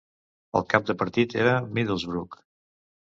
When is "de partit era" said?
0.87-1.51